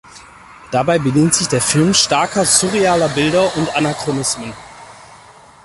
[0.71, 4.51] Dabei bedient sich der Film starker surrealer Bilder und Anachronismen.